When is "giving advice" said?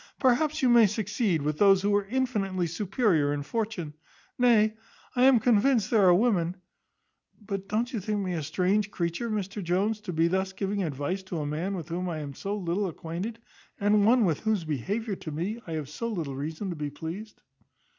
10.53-11.21